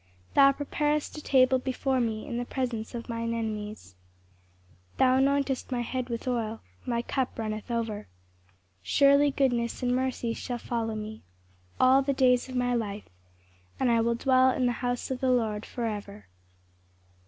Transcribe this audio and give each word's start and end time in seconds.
5┬ĀThou 0.35 0.57
preparest 0.57 1.15
a 1.19 1.21
table 1.21 1.59
before 1.59 2.01
me 2.01 2.25
in 2.25 2.37
the 2.37 2.43
presence 2.43 2.95
of 2.95 3.07
mine 3.07 3.35
enemies: 3.35 3.93
thou 4.97 5.19
anointest 5.19 5.71
my 5.71 5.81
head 5.81 6.09
with 6.09 6.27
oil; 6.27 6.61
my 6.87 7.03
cup 7.03 7.37
runneth 7.37 7.69
over. 7.69 8.07
6┬ĀSurely 8.83 9.35
goodness 9.35 9.83
and 9.83 9.95
mercy 9.95 10.33
shall 10.33 10.57
follow 10.57 10.95
me 10.95 11.21
all 11.79 12.01
the 12.01 12.13
days 12.13 12.49
of 12.49 12.55
my 12.55 12.73
life: 12.73 13.03
and 13.79 13.91
I 13.91 14.01
will 14.01 14.15
dwell 14.15 14.49
in 14.49 14.65
the 14.65 14.71
house 14.81 15.11
of 15.11 15.19
the 15.21 15.29
Lord 15.29 15.67
for 15.67 15.85
ever. 15.85 16.25